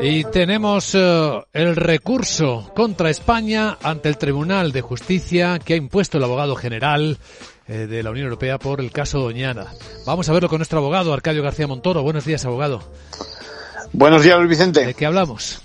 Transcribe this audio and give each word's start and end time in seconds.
Y 0.00 0.24
tenemos 0.24 0.94
eh, 0.94 1.44
el 1.52 1.76
recurso 1.76 2.70
contra 2.74 3.08
España 3.08 3.78
ante 3.82 4.08
el 4.08 4.18
Tribunal 4.18 4.72
de 4.72 4.82
Justicia 4.82 5.58
que 5.58 5.74
ha 5.74 5.76
impuesto 5.76 6.18
el 6.18 6.24
abogado 6.24 6.54
general 6.56 7.18
eh, 7.66 7.86
de 7.86 8.02
la 8.02 8.10
Unión 8.10 8.26
Europea 8.26 8.58
por 8.58 8.80
el 8.80 8.90
caso 8.90 9.20
Doñana. 9.20 9.66
Vamos 10.04 10.28
a 10.28 10.32
verlo 10.34 10.50
con 10.50 10.58
nuestro 10.58 10.80
abogado, 10.80 11.14
Arcadio 11.14 11.42
García 11.42 11.66
Montoro. 11.66 12.02
Buenos 12.02 12.26
días, 12.26 12.44
abogado. 12.44 12.82
Buenos 13.92 14.22
días, 14.22 14.36
Luis 14.38 14.50
Vicente. 14.50 14.84
¿De 14.84 14.94
qué 14.94 15.06
hablamos? 15.06 15.62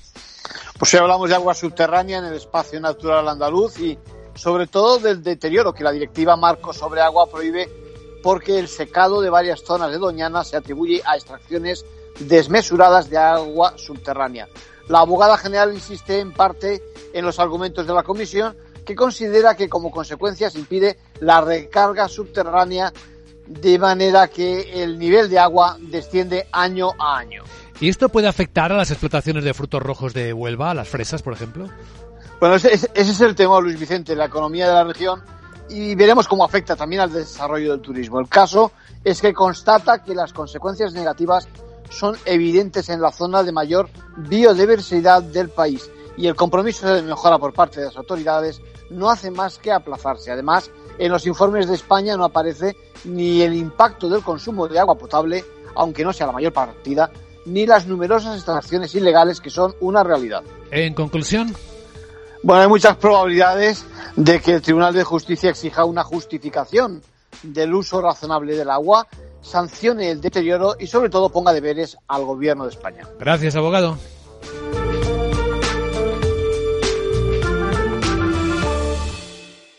Pues 0.78 0.94
hoy 0.94 1.02
hablamos 1.02 1.28
de 1.28 1.36
agua 1.36 1.54
subterránea 1.54 2.20
en 2.20 2.26
el 2.26 2.36
espacio 2.36 2.80
natural 2.80 3.28
andaluz 3.28 3.78
y 3.80 4.00
sobre 4.36 4.68
todo 4.68 5.00
del 5.00 5.22
deterioro 5.22 5.74
que 5.74 5.84
la 5.84 5.92
directiva 5.92 6.38
Marco 6.38 6.72
sobre 6.72 7.02
agua 7.02 7.30
prohíbe 7.30 7.70
porque 8.24 8.58
el 8.58 8.70
secado 8.70 9.20
de 9.20 9.30
varias 9.30 9.62
zonas 9.66 9.92
de 9.92 9.98
Doñana 9.98 10.46
se 10.46 10.56
atribuye 10.56 11.02
a 11.06 11.16
extracciones 11.16 11.84
desmesuradas 12.20 13.10
de 13.10 13.18
agua 13.18 13.74
subterránea. 13.78 14.48
La 14.88 15.00
abogada 15.00 15.38
general 15.38 15.74
insiste 15.74 16.20
en 16.20 16.34
parte 16.34 16.82
en 17.14 17.26
los 17.26 17.40
argumentos 17.40 17.86
de 17.86 17.94
la 17.94 18.04
comisión 18.04 18.56
que 18.86 18.96
considera 18.96 19.56
que 19.56 19.70
como 19.70 19.92
consecuencia 19.92 20.50
se 20.50 20.60
impide 20.60 20.98
la 21.20 21.42
recarga 21.42 22.08
subterránea 22.08 22.92
de 23.46 23.78
manera 23.78 24.28
que 24.28 24.84
el 24.84 24.98
nivel 24.98 25.30
de 25.30 25.40
agua 25.40 25.78
desciende 25.80 26.48
año 26.52 26.92
a 26.98 27.18
año. 27.18 27.44
¿Y 27.80 27.90
esto 27.90 28.10
puede 28.10 28.28
afectar 28.28 28.72
a 28.72 28.78
las 28.78 28.92
explotaciones 28.92 29.44
de 29.44 29.54
frutos 29.54 29.82
rojos 29.82 30.14
de 30.14 30.34
Huelva, 30.34 30.72
a 30.72 30.74
las 30.74 30.88
fresas, 30.88 31.22
por 31.22 31.34
ejemplo? 31.34 31.70
Bueno, 32.40 32.56
ese, 32.56 32.74
ese 32.74 32.90
es 32.94 33.22
el 33.22 33.36
tema, 33.36 33.60
Luis 33.60 33.80
Vicente, 33.80 34.16
la 34.16 34.26
economía 34.26 34.68
de 34.68 34.74
la 34.74 34.84
región 34.84 35.22
y 35.70 35.96
veremos 35.96 36.28
cómo 36.28 36.44
afecta 36.44 36.76
también 36.76 37.02
al 37.02 37.14
desarrollo 37.14 37.72
del 37.72 37.82
turismo. 37.82 38.20
El 38.20 38.28
caso 38.28 38.72
es 39.04 39.22
que 39.22 39.34
constata 39.34 40.04
que 40.04 40.16
las 40.16 40.34
consecuencias 40.34 40.94
negativas 40.94 41.48
son 41.90 42.16
evidentes 42.26 42.90
en 42.90 43.02
la 43.02 43.12
zona 43.12 43.44
de 43.44 43.52
mayor 43.52 43.90
biodiversidad 44.18 45.24
del 45.24 45.50
país 45.50 45.90
y 46.18 46.28
el 46.28 46.36
compromiso 46.36 46.88
de 46.94 47.02
mejora 47.02 47.38
por 47.38 47.54
parte 47.54 47.80
de 47.80 47.88
las 47.88 47.98
autoridades 47.98 48.62
no 48.90 49.10
hace 49.10 49.32
más 49.32 49.58
que 49.58 49.72
aplazarse. 49.72 50.32
Además, 50.32 50.70
en 50.98 51.12
los 51.12 51.26
informes 51.26 51.68
de 51.68 51.76
España 51.76 52.18
no 52.18 52.26
aparece 52.26 52.76
ni 53.06 53.42
el 53.42 53.54
impacto 53.54 54.10
del 54.10 54.22
consumo 54.22 54.68
de 54.68 54.80
agua 54.80 54.98
potable, 54.98 55.46
aunque 55.76 56.04
no 56.04 56.12
sea 56.12 56.28
la 56.28 56.34
mayor 56.34 56.52
partida, 56.52 57.10
ni 57.46 57.66
las 57.66 57.88
numerosas 57.88 58.36
extracciones 58.36 58.94
ilegales 58.96 59.40
que 59.40 59.50
son 59.50 59.76
una 59.80 60.04
realidad. 60.04 60.44
En 60.72 60.94
conclusión. 60.94 61.56
Bueno, 62.44 62.64
hay 62.64 62.68
muchas 62.68 62.98
probabilidades 62.98 63.86
de 64.16 64.42
que 64.42 64.56
el 64.56 64.62
Tribunal 64.62 64.94
de 64.94 65.04
Justicia 65.04 65.50
exija 65.50 65.86
una 65.86 66.04
justificación 66.04 67.02
del 67.44 67.74
uso 67.74 68.02
razonable 68.02 68.56
del 68.56 68.70
agua, 68.70 69.08
sancione 69.42 70.12
el 70.12 70.22
deterioro 70.22 70.76
y 70.80 70.88
sobre 70.88 71.10
todo 71.10 71.30
ponga 71.30 71.54
deberes 71.54 71.98
al 72.08 72.26
gobierno 72.26 72.66
de 72.66 72.72
España. 72.72 73.08
Gracias, 73.20 73.56
abogado. 73.56 73.98